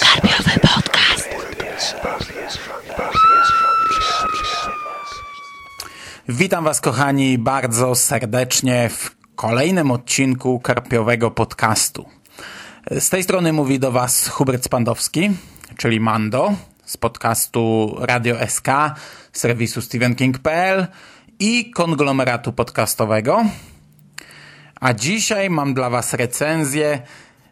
[0.00, 1.28] Karpiowy podcast.
[6.28, 12.08] Witam Was, kochani, bardzo serdecznie w kolejnym odcinku Karpiowego Podcastu.
[12.90, 15.30] Z tej strony mówi do Was Hubert Spandowski,
[15.76, 16.54] czyli Mando,
[16.84, 18.68] z podcastu Radio SK,
[19.32, 20.86] serwisu StephenKing.pl
[21.38, 23.44] i konglomeratu podcastowego.
[24.80, 27.02] A dzisiaj mam dla Was recenzję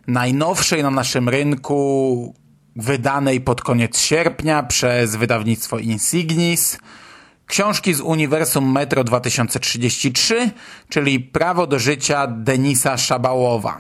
[0.09, 2.35] najnowszej na naszym rynku,
[2.77, 6.79] wydanej pod koniec sierpnia przez wydawnictwo Insignis,
[7.47, 10.51] książki z Uniwersum Metro 2033,
[10.89, 13.79] czyli Prawo do życia Denisa Szabałowa.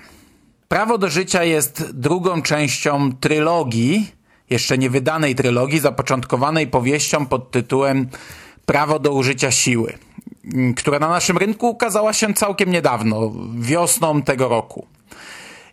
[0.68, 4.12] Prawo do życia jest drugą częścią trylogii,
[4.50, 8.08] jeszcze nie wydanej trylogii, zapoczątkowanej powieścią pod tytułem
[8.66, 9.98] Prawo do użycia siły,
[10.76, 14.86] która na naszym rynku ukazała się całkiem niedawno, wiosną tego roku.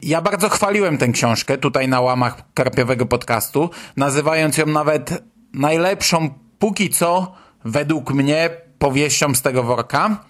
[0.02, 6.90] Ja bardzo chwaliłem tę książkę tutaj na łamach karpiowego podcastu, nazywając ją nawet najlepszą póki
[6.90, 7.32] co,
[7.66, 10.26] według mnie, powieścią z tego worka.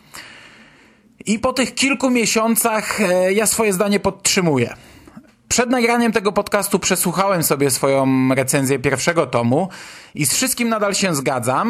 [1.25, 4.75] I po tych kilku miesiącach e, ja swoje zdanie podtrzymuję.
[5.47, 9.69] Przed nagraniem tego podcastu przesłuchałem sobie swoją recenzję pierwszego tomu
[10.15, 11.69] i z wszystkim nadal się zgadzam.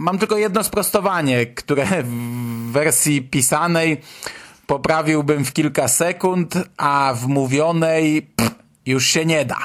[0.00, 4.00] Mam tylko jedno sprostowanie, które w wersji pisanej
[4.66, 8.54] poprawiłbym w kilka sekund, a w mówionej pff,
[8.86, 9.58] już się nie da.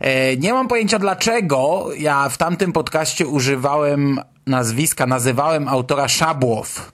[0.00, 6.93] E, nie mam pojęcia dlaczego ja w tamtym podcaście używałem nazwiska, nazywałem autora Szabłow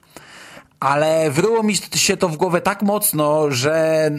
[0.80, 4.10] ale wryło mi się to w głowę tak mocno, że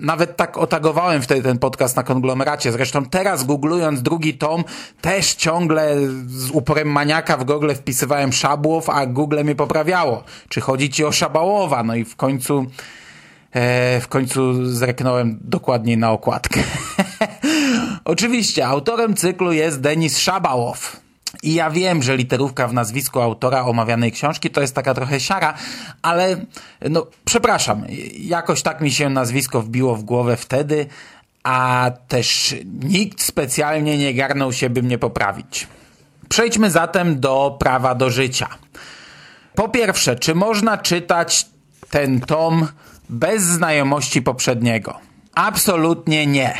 [0.00, 2.72] nawet tak otagowałem wtedy ten podcast na konglomeracie.
[2.72, 4.64] Zresztą teraz googlując drugi tom,
[5.00, 5.96] też ciągle
[6.26, 10.24] z uporem maniaka w Google wpisywałem Szabłow, a Google mnie poprawiało.
[10.48, 11.82] Czy chodzi ci o Szabałowa?
[11.82, 12.66] No i w końcu
[13.52, 16.60] e, w końcu zreknąłem dokładniej na okładkę.
[18.04, 21.02] Oczywiście, autorem cyklu jest Denis Szabałow.
[21.42, 25.54] I ja wiem, że literówka w nazwisku autora omawianej książki to jest taka trochę siara,
[26.02, 26.36] ale
[26.90, 27.84] no przepraszam,
[28.18, 30.86] jakoś tak mi się nazwisko wbiło w głowę wtedy,
[31.42, 35.66] a też nikt specjalnie nie garnął się, by mnie poprawić.
[36.28, 38.48] Przejdźmy zatem do prawa do życia.
[39.54, 41.46] Po pierwsze, czy można czytać
[41.90, 42.68] ten tom
[43.08, 44.98] bez znajomości poprzedniego?
[45.34, 46.54] Absolutnie nie.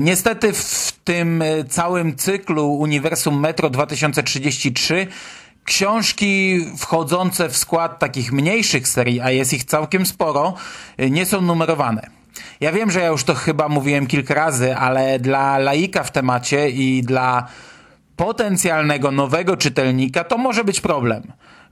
[0.00, 5.06] Niestety w tym całym cyklu Uniwersum Metro 2033
[5.64, 10.54] książki wchodzące w skład takich mniejszych serii, a jest ich całkiem sporo,
[11.10, 12.06] nie są numerowane.
[12.60, 16.70] Ja wiem, że ja już to chyba mówiłem kilka razy, ale dla laika w temacie
[16.70, 17.46] i dla
[18.16, 21.22] potencjalnego nowego czytelnika to może być problem,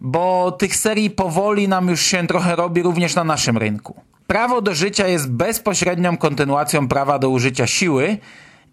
[0.00, 4.03] bo tych serii powoli nam już się trochę robi również na naszym rynku.
[4.30, 8.18] Prawo do życia jest bezpośrednią kontynuacją prawa do użycia siły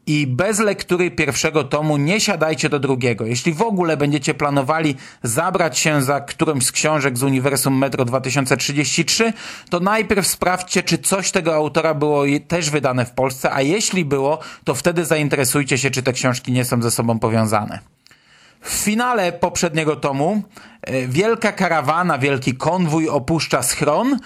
[0.07, 3.25] i bez lektury pierwszego tomu nie siadajcie do drugiego.
[3.25, 9.33] Jeśli w ogóle będziecie planowali zabrać się za którąś z książek z Uniwersum Metro 2033,
[9.69, 14.39] to najpierw sprawdźcie, czy coś tego autora było też wydane w Polsce, a jeśli było,
[14.63, 17.79] to wtedy zainteresujcie się, czy te książki nie są ze sobą powiązane.
[18.61, 20.43] W finale poprzedniego tomu
[21.07, 24.19] wielka karawana, wielki konwój opuszcza schron,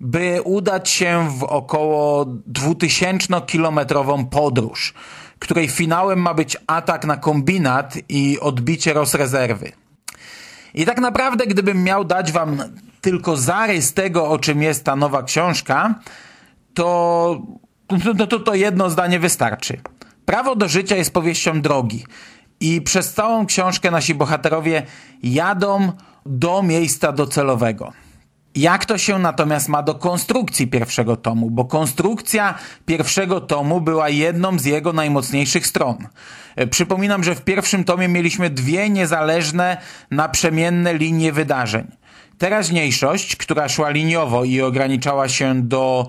[0.00, 4.94] by udać się w około 2000-kilometrową podróż,
[5.38, 9.72] której finałem ma być atak na kombinat i odbicie rezerwy.
[10.74, 12.58] I tak naprawdę, gdybym miał dać wam
[13.00, 15.94] tylko zarys tego, o czym jest ta nowa książka,
[16.74, 17.42] to,
[18.16, 19.80] to, to, to jedno zdanie wystarczy.
[20.24, 22.04] Prawo do życia jest powieścią drogi
[22.60, 24.82] i przez całą książkę nasi bohaterowie
[25.22, 25.92] jadą
[26.26, 27.92] do miejsca docelowego.
[28.56, 31.50] Jak to się natomiast ma do konstrukcji pierwszego tomu?
[31.50, 32.54] Bo konstrukcja
[32.86, 35.96] pierwszego tomu była jedną z jego najmocniejszych stron.
[36.70, 39.76] Przypominam, że w pierwszym tomie mieliśmy dwie niezależne,
[40.10, 41.86] naprzemienne linie wydarzeń.
[42.38, 46.08] Teraźniejszość, która szła liniowo i ograniczała się do,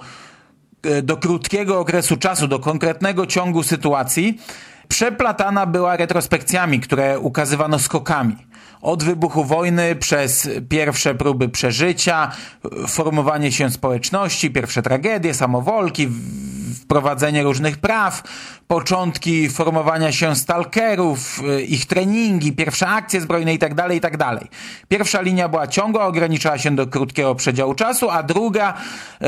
[1.04, 4.42] do krótkiego okresu czasu, do konkretnego ciągu sytuacji,
[4.88, 8.47] przeplatana była retrospekcjami, które ukazywano skokami.
[8.82, 12.32] Od wybuchu wojny przez pierwsze próby przeżycia,
[12.88, 16.08] formowanie się społeczności, pierwsze tragedie, samowolki,
[16.82, 18.24] wprowadzenie różnych praw,
[18.68, 24.40] początki formowania się stalkerów, ich treningi, pierwsze akcje zbrojne itd., itd.
[24.88, 28.74] Pierwsza linia była ciągła, ograniczała się do krótkiego przedziału czasu, a druga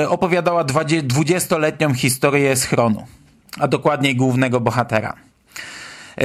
[0.07, 0.63] opowiadała
[1.03, 3.05] dwudziestoletnią historię schronu,
[3.59, 5.28] a dokładniej głównego bohatera.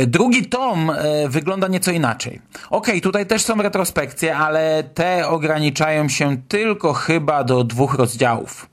[0.06, 0.92] Drugi tom
[1.28, 2.40] wygląda nieco inaczej.
[2.70, 8.68] Ok, tutaj też są retrospekcje, ale te ograniczają się tylko chyba do dwóch rozdziałów.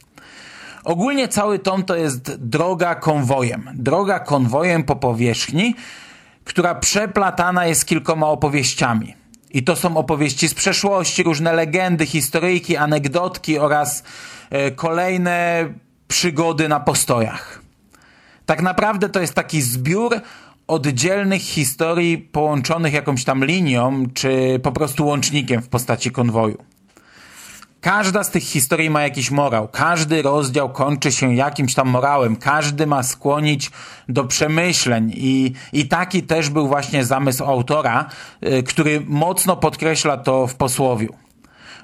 [0.84, 3.70] Ogólnie cały tom to jest droga konwojem.
[3.74, 5.76] Droga konwojem po powierzchni,
[6.44, 9.16] która przeplatana jest kilkoma opowieściami.
[9.54, 14.04] I to są opowieści z przeszłości, różne legendy, historyjki, anegdotki oraz
[14.50, 15.66] e, kolejne
[16.08, 17.62] przygody na postojach.
[18.46, 20.22] Tak naprawdę to jest taki zbiór
[20.72, 26.58] oddzielnych historii połączonych jakąś tam linią, czy po prostu łącznikiem w postaci konwoju.
[27.82, 29.68] Każda z tych historii ma jakiś morał.
[29.68, 32.36] Każdy rozdział kończy się jakimś tam morałem.
[32.36, 33.72] Każdy ma skłonić
[34.10, 38.06] do przemyśleń i, i taki też był właśnie zamysł autora,
[38.44, 41.14] y, który mocno podkreśla to w posłowiu.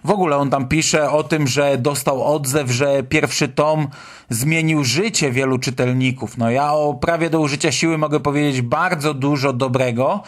[0.03, 3.88] W ogóle on tam pisze o tym, że dostał odzew, że pierwszy tom
[4.29, 6.38] zmienił życie wielu czytelników.
[6.38, 10.23] No ja o prawie do użycia siły mogę powiedzieć bardzo dużo dobrego,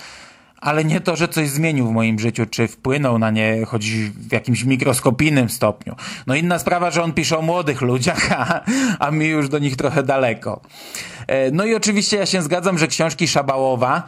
[0.62, 4.32] ale nie to, że coś zmienił w moim życiu, czy wpłynął na nie choć w
[4.32, 5.96] jakimś mikroskopijnym stopniu.
[6.28, 8.62] No inna sprawa, że on pisze o młodych ludziach, a,
[9.00, 10.62] a mi już do nich trochę daleko.
[11.28, 14.04] E, no i oczywiście ja się zgadzam, że książki Szabałowa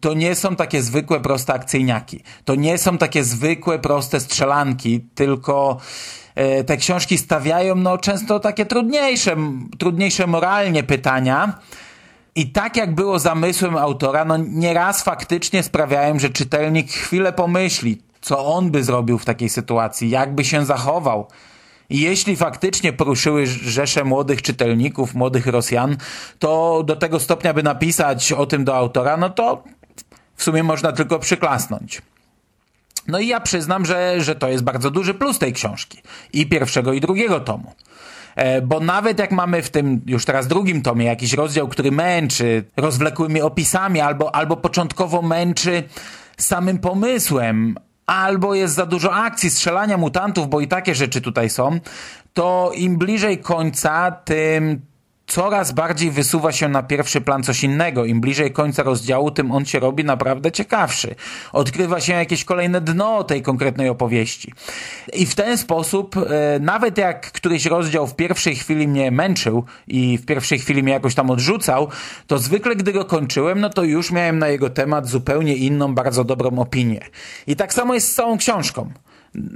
[0.00, 2.22] to nie są takie zwykłe, proste akcyjniaki.
[2.44, 5.76] To nie są takie zwykłe, proste strzelanki, tylko
[6.34, 9.36] e, te książki stawiają no często takie trudniejsze,
[9.78, 11.58] trudniejsze moralnie pytania,
[12.36, 18.46] i tak jak było zamysłem autora, no nieraz faktycznie sprawiają, że czytelnik chwilę pomyśli, co
[18.46, 21.26] on by zrobił w takiej sytuacji, jak by się zachował.
[21.90, 25.96] Jeśli faktycznie poruszyły rzesze młodych czytelników, młodych Rosjan,
[26.38, 29.64] to do tego stopnia, by napisać o tym do autora, no to
[30.36, 32.02] w sumie można tylko przyklasnąć.
[33.08, 36.02] No i ja przyznam, że, że to jest bardzo duży plus tej książki.
[36.32, 37.72] I pierwszego, i drugiego tomu.
[38.36, 42.64] E, bo nawet jak mamy w tym już teraz drugim tomie jakiś rozdział, który męczy
[42.76, 45.82] rozwlekłymi opisami albo, albo początkowo męczy
[46.36, 47.74] samym pomysłem,
[48.06, 51.80] albo jest za dużo akcji, strzelania mutantów, bo i takie rzeczy tutaj są,
[52.34, 54.80] to im bliżej końca, tym
[55.26, 58.04] coraz bardziej wysuwa się na pierwszy plan coś innego.
[58.04, 61.14] Im bliżej końca rozdziału, tym on się robi naprawdę ciekawszy.
[61.52, 64.52] Odkrywa się jakieś kolejne dno tej konkretnej opowieści.
[65.12, 70.18] I w ten sposób, e, nawet jak któryś rozdział w pierwszej chwili mnie męczył i
[70.18, 71.88] w pierwszej chwili mnie jakoś tam odrzucał,
[72.26, 76.24] to zwykle gdy go kończyłem, no to już miałem na jego temat zupełnie inną, bardzo
[76.24, 77.00] dobrą opinię.
[77.46, 78.90] I tak samo jest z całą książką.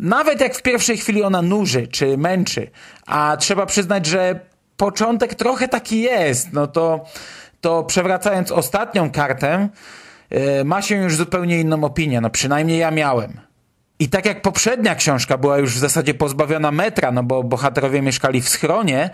[0.00, 2.70] Nawet jak w pierwszej chwili ona nuży czy męczy,
[3.06, 4.40] a trzeba przyznać, że
[4.78, 7.04] początek trochę taki jest, no to,
[7.60, 9.68] to przewracając ostatnią kartę,
[10.30, 13.40] yy, ma się już zupełnie inną opinię, no przynajmniej ja miałem.
[13.98, 18.40] I tak jak poprzednia książka była już w zasadzie pozbawiona metra, no bo bohaterowie mieszkali
[18.40, 19.10] w schronie,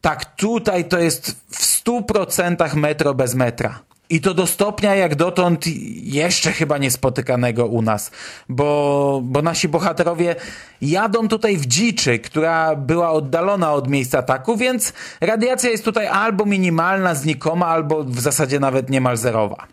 [0.00, 3.80] tak tutaj to jest w stu procentach metro bez metra.
[4.10, 5.64] I to do stopnia jak dotąd
[6.02, 8.10] jeszcze chyba niespotykanego u nas,
[8.48, 10.36] bo, bo nasi bohaterowie
[10.80, 16.46] jadą tutaj w dziczy, która była oddalona od miejsca ataku, więc radiacja jest tutaj albo
[16.46, 19.66] minimalna, znikoma, albo w zasadzie nawet niemal zerowa.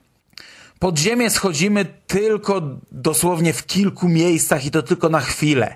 [0.80, 2.62] Pod ziemię schodzimy tylko
[2.92, 5.76] dosłownie w kilku miejscach i to tylko na chwilę.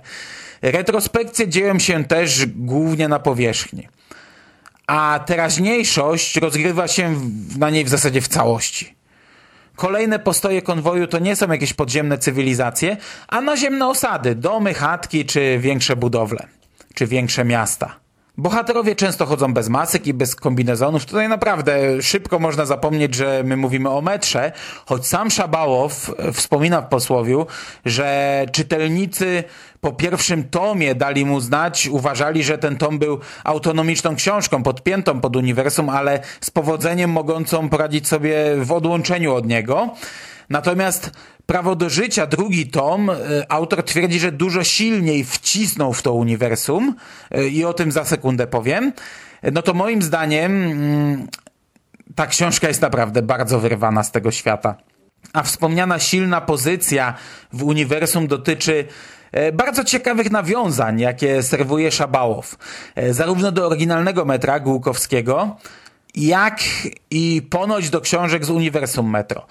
[0.62, 3.88] Retrospekcje dzieją się też głównie na powierzchni
[4.88, 7.16] a teraźniejszość rozgrywa się
[7.58, 8.96] na niej w zasadzie w całości.
[9.76, 12.98] Kolejne postoje konwoju to nie są jakieś podziemne cywilizacje,
[13.28, 16.48] a naziemne osady, domy, chatki czy większe budowle,
[16.94, 18.05] czy większe miasta.
[18.38, 21.06] Bohaterowie często chodzą bez masek i bez kombinezonów.
[21.06, 24.52] Tutaj naprawdę szybko można zapomnieć, że my mówimy o metrze,
[24.86, 27.48] choć sam Szabałow wspomina w posłowiu,
[27.86, 29.44] że czytelnicy
[29.82, 35.36] po pierwszym tomie dali mu znać, uważali, że ten tom był autonomiczną książką, podpiętą pod
[35.36, 39.90] uniwersum, ale z powodzeniem mogącą poradzić sobie w odłączeniu od niego.
[40.50, 41.12] Natomiast
[41.46, 43.16] Prawo do życia, drugi tom, e,
[43.50, 46.96] autor twierdzi, że dużo silniej wcisnął w to uniwersum
[47.32, 48.94] e, i o tym za sekundę powiem.
[49.52, 51.28] No to moim zdaniem mm,
[52.16, 54.76] ta książka jest naprawdę bardzo wyrwana z tego świata.
[55.34, 57.14] A wspomniana silna pozycja
[57.54, 58.86] w uniwersum dotyczy
[59.32, 62.56] e, bardzo ciekawych nawiązań, jakie serwuje Szabałow.
[63.12, 65.58] Zarówno do oryginalnego metra Głukowskiego,
[66.16, 66.60] jak
[67.12, 69.48] i ponoć do książek z uniwersum metro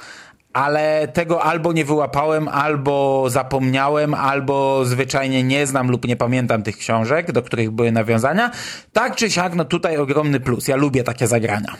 [0.54, 6.76] ale tego albo nie wyłapałem, albo zapomniałem, albo zwyczajnie nie znam lub nie pamiętam tych
[6.76, 8.50] książek, do których były nawiązania.
[8.92, 10.68] Tak czy siak, no tutaj ogromny plus.
[10.68, 11.76] Ja lubię takie zagrania.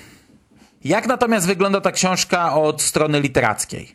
[0.84, 3.92] Jak natomiast wygląda ta książka od strony literackiej?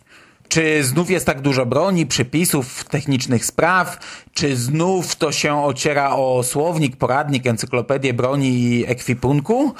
[0.48, 3.98] Czy znów jest tak dużo broni, przypisów, technicznych spraw?
[4.34, 9.74] Czy znów to się ociera o słownik, poradnik, encyklopedię broni i ekwipunku?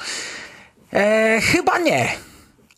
[0.92, 2.08] Eee, chyba nie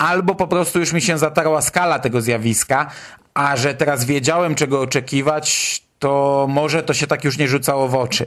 [0.02, 2.90] albo po prostu już mi się zatarła skala tego zjawiska,
[3.34, 7.94] a że teraz wiedziałem, czego oczekiwać, to może to się tak już nie rzucało w
[7.94, 8.26] oczy.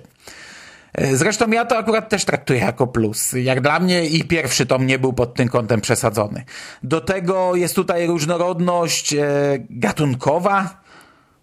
[0.94, 3.34] E, zresztą ja to akurat też traktuję jako plus.
[3.34, 6.44] Jak dla mnie i pierwszy tom nie był pod tym kątem przesadzony.
[6.84, 9.26] Do tego jest tutaj różnorodność e,
[9.70, 10.82] gatunkowa,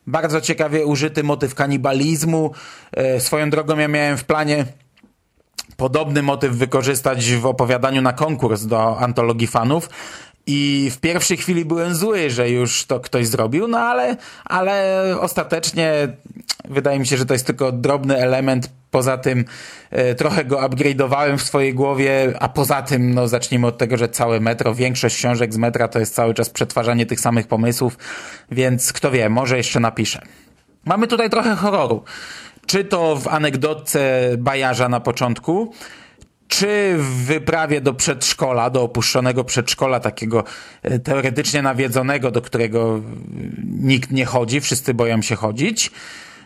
[0.06, 2.50] bardzo ciekawie użyty motyw kanibalizmu.
[2.92, 4.64] E, swoją drogą ja miałem w planie
[5.76, 9.88] podobny motyw wykorzystać w opowiadaniu na konkurs do antologii fanów.
[10.47, 16.09] I w pierwszej chwili byłem zły, że już to ktoś zrobił, no ale, ale ostatecznie
[16.64, 18.71] wydaje mi się, że to jest tylko drobny element.
[18.91, 19.45] Poza tym
[19.91, 24.09] e, trochę go upgrade'owałem w swojej głowie, a poza tym, no zacznijmy od tego, że
[24.09, 27.99] całe metro, większość książek z metra to jest cały czas przetwarzanie tych samych pomysłów,
[28.50, 30.23] więc kto wie, może jeszcze napiszę.
[30.85, 32.05] Mamy tutaj trochę horroru.
[32.73, 35.73] Czy to w anegdotce Bajarza na początku,
[36.49, 40.45] czy w wyprawie do przedszkola, do opuszczonego przedszkola, takiego
[40.83, 43.00] e, teoretycznie nawiedzonego, do którego
[43.64, 45.91] nikt nie chodzi, wszyscy boją się chodzić.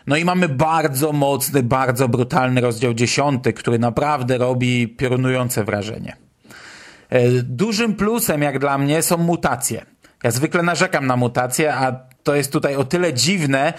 [0.07, 6.15] No i mamy bardzo mocny, bardzo brutalny rozdział dziesiąty, który naprawdę robi piorunujące wrażenie.
[7.09, 9.85] E, dużym plusem, jak dla mnie, są mutacje.
[10.23, 13.73] Ja zwykle narzekam na mutacje, a to jest tutaj o tyle dziwne,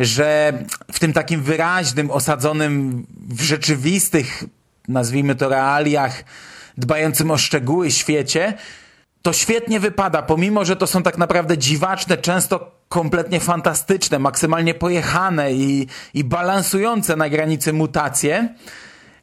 [0.00, 0.52] że
[0.92, 4.44] w tym takim wyraźnym, osadzonym w rzeczywistych,
[4.88, 6.24] nazwijmy to realiach,
[6.78, 8.54] dbającym o szczegóły świecie,
[9.22, 15.52] to świetnie wypada, pomimo, że to są tak naprawdę dziwaczne, często kompletnie fantastyczne, maksymalnie pojechane
[15.52, 18.48] i, i balansujące na granicy mutacje.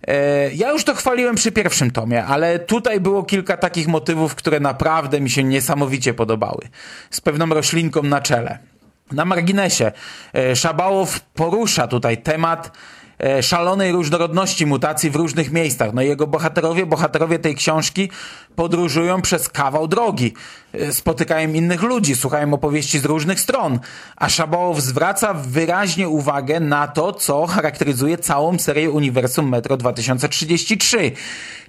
[0.07, 4.59] E, ja już to chwaliłem przy pierwszym tomie, ale tutaj było kilka takich motywów, które
[4.59, 6.69] naprawdę mi się niesamowicie podobały.
[7.11, 8.70] Z pewną roślinką na czele.
[9.11, 9.91] Na marginesie,
[10.35, 12.71] e, Szabałow porusza tutaj temat
[13.19, 15.93] e, szalonej różnorodności mutacji w różnych miejscach.
[15.93, 18.09] No jego bohaterowie, bohaterowie tej książki
[18.55, 20.33] podróżują przez kawał drogi,
[20.73, 23.79] e, spotykają innych ludzi, słuchają opowieści z różnych stron,
[24.15, 31.11] a Szabałow zwraca wyraźnie uwagę na to, co charakteryzuje całą serię Uniwersum Metro 2033,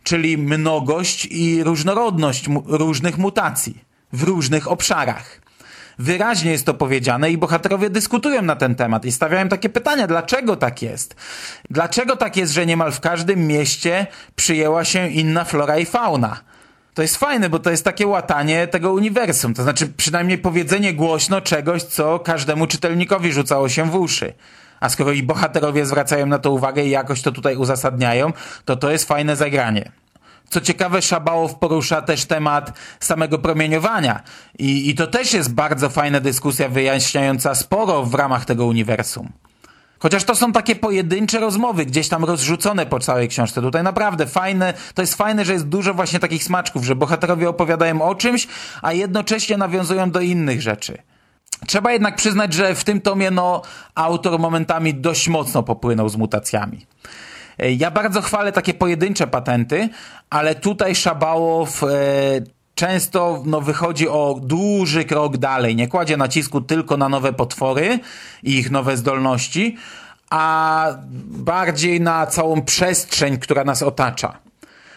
[0.02, 5.41] czyli mnogość i różnorodność różnych mutacji w różnych obszarach.
[5.98, 10.56] Wyraźnie jest to powiedziane i bohaterowie dyskutują na ten temat i stawiają takie pytania, dlaczego
[10.56, 11.16] tak jest?
[11.70, 14.06] Dlaczego tak jest, że niemal w każdym mieście
[14.36, 16.40] przyjęła się inna flora i fauna?
[16.94, 19.54] To jest fajne, bo to jest takie łatanie tego uniwersum.
[19.54, 24.34] To znaczy przynajmniej powiedzenie głośno czegoś, co każdemu czytelnikowi rzucało się w uszy.
[24.80, 28.32] A skoro i bohaterowie zwracają na to uwagę i jakoś to tutaj uzasadniają,
[28.64, 29.92] to to jest fajne zagranie.
[30.52, 34.22] Co ciekawe, Szabałow porusza też temat samego promieniowania.
[34.58, 39.32] I, I to też jest bardzo fajna dyskusja wyjaśniająca sporo w ramach tego uniwersum.
[39.98, 43.62] Chociaż to są takie pojedyncze rozmowy, gdzieś tam rozrzucone po całej książce.
[43.62, 48.02] Tutaj naprawdę fajne, to jest fajne, że jest dużo właśnie takich smaczków, że bohaterowie opowiadają
[48.02, 48.48] o czymś,
[48.82, 50.98] a jednocześnie nawiązują do innych rzeczy.
[51.66, 53.62] Trzeba jednak przyznać, że w tym tomie no,
[53.94, 56.86] autor momentami dość mocno popłynął z mutacjami.
[57.58, 59.88] E, ja bardzo chwalę takie pojedyncze patenty,
[60.30, 61.86] ale tutaj Szabałow e,
[62.74, 65.76] często no, wychodzi o duży krok dalej.
[65.76, 67.98] Nie kładzie nacisku tylko na nowe potwory
[68.42, 69.76] i ich nowe zdolności,
[70.30, 70.86] a
[71.26, 74.38] bardziej na całą przestrzeń, która nas otacza.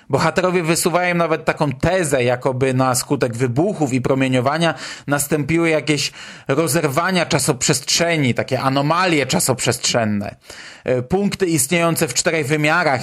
[0.09, 4.73] Bohaterowie wysuwają nawet taką tezę, jakoby na skutek wybuchów i promieniowania
[5.07, 6.11] nastąpiły jakieś
[6.47, 10.35] rozerwania czasoprzestrzeni, takie anomalie czasoprzestrzenne.
[10.83, 13.01] E, punkty istniejące w czterech wymiarach,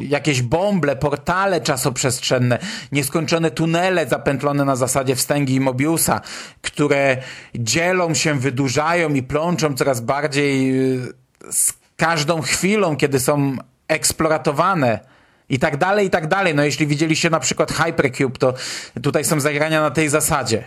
[0.00, 2.58] jakieś bąble, portale czasoprzestrzenne,
[2.92, 6.20] nieskończone tunele zapętlone na zasadzie wstęgi i Mobiusa,
[6.62, 7.16] które
[7.54, 13.56] dzielą się, wydłużają i plączą coraz bardziej e, z każdą chwilą, kiedy są
[13.88, 15.13] eksploratowane
[15.48, 16.54] i tak dalej, i tak dalej.
[16.54, 18.54] No jeśli widzieliście na przykład Hypercube, to
[19.02, 20.64] tutaj są zagrania na tej zasadzie.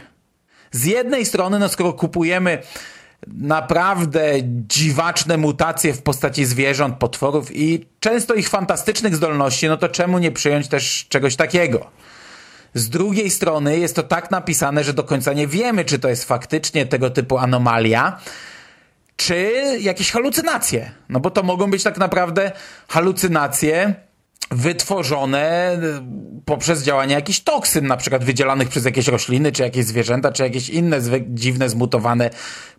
[0.71, 2.61] Z jednej strony, no skoro kupujemy
[3.27, 10.19] naprawdę dziwaczne mutacje w postaci zwierząt, potworów i często ich fantastycznych zdolności, no to czemu
[10.19, 11.91] nie przyjąć też czegoś takiego?
[12.73, 16.25] Z drugiej strony jest to tak napisane, że do końca nie wiemy, czy to jest
[16.25, 18.19] faktycznie tego typu anomalia,
[19.15, 20.91] czy jakieś halucynacje.
[21.09, 22.51] No bo to mogą być tak naprawdę
[22.87, 23.93] halucynacje,
[24.51, 25.77] wytworzone
[26.45, 30.69] poprzez działanie jakichś toksyn, na przykład wydzielanych przez jakieś rośliny, czy jakieś zwierzęta, czy jakieś
[30.69, 32.29] inne dziwne, zmutowane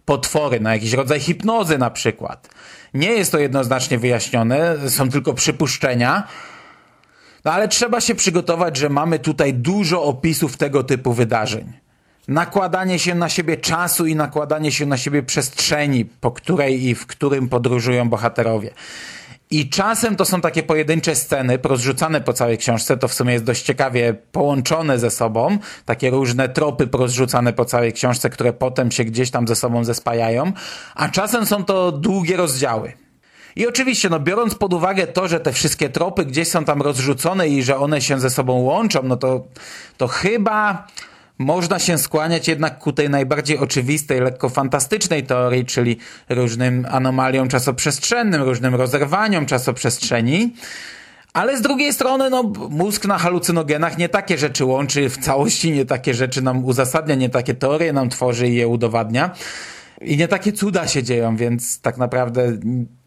[0.04, 2.48] potwory, na jakiś rodzaj hipnozy na przykład.
[2.94, 6.28] Nie jest to jednoznacznie wyjaśnione, są tylko przypuszczenia,
[7.44, 11.72] no ale trzeba się przygotować, że mamy tutaj dużo opisów tego typu wydarzeń.
[12.28, 17.06] Nakładanie się na siebie czasu i nakładanie się na siebie przestrzeni, po której i w
[17.06, 18.70] którym podróżują bohaterowie.
[19.50, 23.44] I czasem to są takie pojedyncze sceny, rozrzucane po całej książce, to w sumie jest
[23.44, 29.04] dość ciekawie połączone ze sobą, takie różne tropy rozrzucane po całej książce, które potem się
[29.04, 30.52] gdzieś tam ze sobą zespajają,
[30.94, 32.92] a czasem są to długie rozdziały.
[33.56, 37.48] I oczywiście, no biorąc pod uwagę to, że te wszystkie tropy gdzieś są tam rozrzucone
[37.48, 39.44] i że one się ze sobą łączą, no to,
[39.96, 40.86] to chyba
[41.38, 45.96] można się skłaniać jednak ku tej najbardziej oczywistej, lekko fantastycznej teorii, czyli
[46.28, 50.54] różnym anomaliom czasoprzestrzennym, różnym rozerwaniom czasoprzestrzeni.
[51.32, 55.84] Ale z drugiej strony, no, mózg na halucynogenach nie takie rzeczy łączy w całości, nie
[55.84, 59.30] takie rzeczy nam uzasadnia, nie takie teorie nam tworzy i je udowadnia.
[60.00, 62.58] I nie takie cuda się dzieją, więc tak naprawdę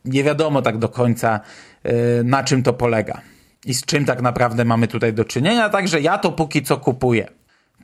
[0.06, 1.40] nie wiadomo tak do końca,
[1.86, 3.22] y, na czym to polega.
[3.66, 7.28] I z czym tak naprawdę mamy tutaj do czynienia, także ja to póki co kupuję.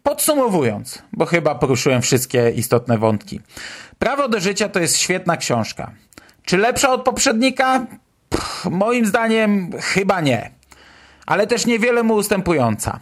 [0.07, 3.41] Podsumowując, bo chyba poruszyłem wszystkie istotne wątki.
[3.99, 5.91] Prawo do życia to jest świetna książka.
[6.45, 7.85] Czy lepsza od poprzednika?
[8.29, 10.51] Pff, moim zdaniem chyba nie.
[11.25, 12.99] Ale też niewiele mu ustępująca.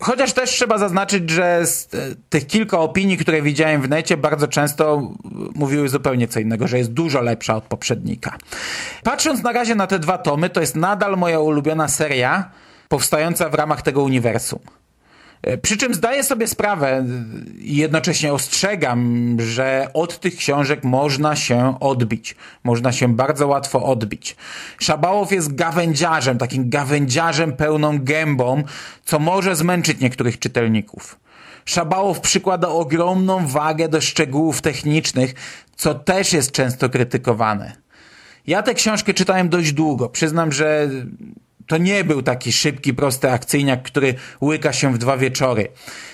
[0.00, 1.98] Chociaż też trzeba zaznaczyć, że z e,
[2.28, 5.12] tych kilka opinii, które widziałem w necie, bardzo często
[5.54, 8.36] mówiły zupełnie co innego, że jest dużo lepsza od poprzednika.
[9.04, 12.50] Patrząc na razie na te dwa tomy, to jest nadal moja ulubiona seria
[12.88, 14.60] powstająca w ramach tego uniwersum.
[15.42, 17.04] E, przy czym zdaję sobie sprawę
[17.58, 22.36] i jednocześnie ostrzegam, że od tych książek można się odbić.
[22.64, 24.36] Można się bardzo łatwo odbić.
[24.80, 28.62] Szabałow jest gawędziarzem, takim gawędziarzem pełną gębą,
[29.04, 31.18] co może zmęczyć niektórych czytelników.
[31.64, 35.34] Szabałow przykłada ogromną wagę do szczegółów technicznych,
[35.76, 37.72] co też jest często krytykowane.
[38.46, 40.08] Ja tę książkę czytałem dość długo.
[40.08, 40.88] Przyznam, że
[41.66, 45.68] to nie był taki szybki, prosty akcyjniak, który łyka się w dwa wieczory.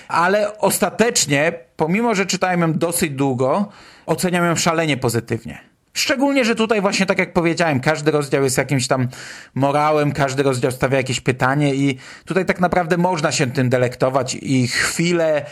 [0.07, 3.69] Ale ostatecznie, pomimo że czytałem ją dosyć długo,
[4.05, 5.69] oceniam ją szalenie pozytywnie.
[5.93, 9.07] Szczególnie, że tutaj właśnie tak jak powiedziałem, każdy rozdział jest jakimś tam
[9.55, 14.67] morałem, każdy rozdział stawia jakieś pytanie i tutaj tak naprawdę można się tym delektować i
[14.67, 15.45] chwilę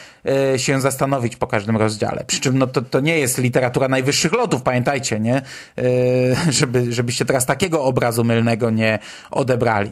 [0.56, 2.24] y, się zastanowić po każdym rozdziale.
[2.28, 5.42] Przy czym no to, to nie jest literatura najwyższych lotów, pamiętajcie, nie?
[5.80, 9.00] Y, żeby, żebyście teraz takiego obrazu mylnego nie
[9.32, 9.92] odebrali.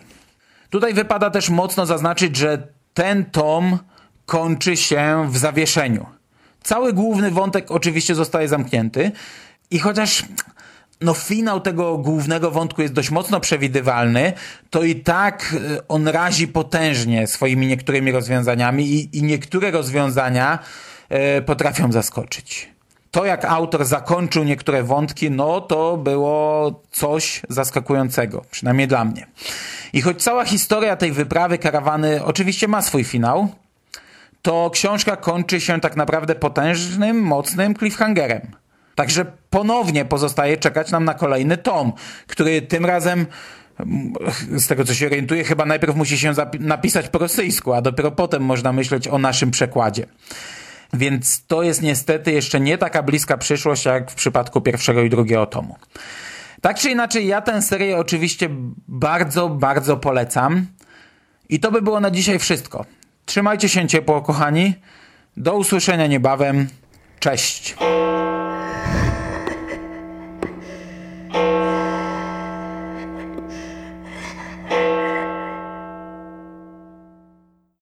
[0.69, 3.79] Tutaj wypada też mocno zaznaczyć, że ten tom
[4.25, 6.05] kończy się w zawieszeniu.
[6.63, 9.11] Cały główny wątek oczywiście zostaje zamknięty,
[9.71, 10.23] i chociaż
[11.01, 14.33] no finał tego głównego wątku jest dość mocno przewidywalny,
[14.69, 20.59] to i tak y, on razi potężnie swoimi niektórymi rozwiązaniami i, i niektóre rozwiązania
[21.37, 22.69] y, potrafią zaskoczyć.
[23.11, 29.27] To, jak autor zakończył niektóre wątki, no to było coś zaskakującego, przynajmniej dla mnie.
[29.93, 33.47] I choć cała historia tej wyprawy karawany oczywiście ma swój finał,
[34.41, 38.55] to książka kończy się tak naprawdę potężnym, mocnym cliffhangerem
[38.95, 41.93] Także ponownie pozostaje czekać nam na kolejny tom,
[42.27, 43.25] który tym razem
[43.79, 44.13] mm,
[44.51, 48.43] z tego co się orientuję, chyba najpierw musi się napisać po rosyjsku, a dopiero potem
[48.43, 50.05] można myśleć o naszym przekładzie.
[50.93, 55.45] Więc to jest niestety jeszcze nie taka bliska przyszłość, jak w przypadku pierwszego i drugiego
[55.45, 55.75] tomu.
[56.61, 58.49] Tak czy inaczej, ja tę serię oczywiście
[58.87, 60.65] bardzo, bardzo polecam.
[61.49, 62.85] I to by było na dzisiaj wszystko.
[63.25, 64.73] Trzymajcie się ciepło, kochani.
[65.37, 66.67] Do usłyszenia niebawem.
[67.19, 67.75] Cześć.